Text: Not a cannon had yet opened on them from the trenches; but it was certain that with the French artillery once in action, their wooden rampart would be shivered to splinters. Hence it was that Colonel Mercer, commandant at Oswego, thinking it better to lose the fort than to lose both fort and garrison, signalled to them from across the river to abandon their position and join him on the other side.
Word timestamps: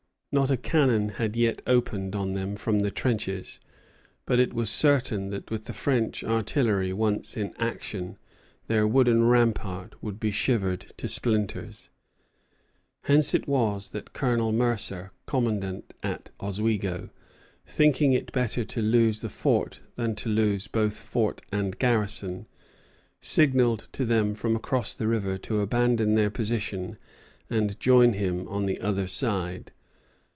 Not 0.33 0.49
a 0.49 0.55
cannon 0.55 1.09
had 1.19 1.35
yet 1.35 1.61
opened 1.67 2.15
on 2.15 2.35
them 2.35 2.55
from 2.55 2.79
the 2.79 2.89
trenches; 2.89 3.59
but 4.25 4.39
it 4.39 4.53
was 4.53 4.69
certain 4.69 5.29
that 5.31 5.51
with 5.51 5.65
the 5.65 5.73
French 5.73 6.23
artillery 6.23 6.93
once 6.93 7.35
in 7.35 7.53
action, 7.59 8.17
their 8.67 8.87
wooden 8.87 9.25
rampart 9.25 10.01
would 10.01 10.21
be 10.21 10.31
shivered 10.31 10.85
to 10.95 11.09
splinters. 11.09 11.89
Hence 13.01 13.33
it 13.33 13.45
was 13.45 13.89
that 13.89 14.13
Colonel 14.13 14.53
Mercer, 14.53 15.11
commandant 15.25 15.93
at 16.01 16.29
Oswego, 16.39 17.09
thinking 17.67 18.13
it 18.13 18.31
better 18.31 18.63
to 18.63 18.81
lose 18.81 19.19
the 19.19 19.27
fort 19.27 19.81
than 19.97 20.15
to 20.15 20.29
lose 20.29 20.65
both 20.67 20.97
fort 20.97 21.41
and 21.51 21.77
garrison, 21.77 22.47
signalled 23.19 23.89
to 23.91 24.05
them 24.05 24.35
from 24.35 24.55
across 24.55 24.93
the 24.93 25.09
river 25.09 25.37
to 25.39 25.59
abandon 25.59 26.15
their 26.15 26.31
position 26.31 26.97
and 27.49 27.77
join 27.81 28.13
him 28.13 28.47
on 28.47 28.65
the 28.65 28.79
other 28.79 29.07
side. 29.07 29.73